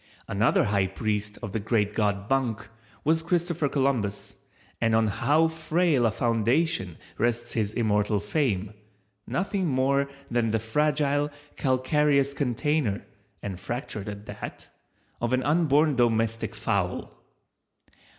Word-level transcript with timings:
Another 0.27 0.63
high 0.63 0.87
priest 0.87 1.37
of 1.43 1.51
the 1.51 1.59
Great 1.59 1.93
God 1.93 2.27
Bunk 2.27 2.67
was 3.03 3.21
Christopher 3.21 3.69
Columbus, 3.69 4.35
and 4.81 4.95
on 4.95 5.05
how 5.05 5.47
frail 5.47 6.07
a 6.07 6.11
foundation 6.11 6.97
rests 7.19 7.51
his 7.51 7.75
immortal 7.75 8.19
fame—nothing 8.19 9.67
more 9.67 10.09
than 10.27 10.49
the 10.49 10.57
fragile, 10.57 11.29
calcareous 11.55 12.33
container, 12.33 13.05
(and 13.43 13.59
fractured 13.59 14.09
at 14.09 14.25
that) 14.25 14.69
of 15.21 15.33
an 15.33 15.43
unborn 15.43 15.95
domestic 15.95 16.55
fowl. 16.55 17.13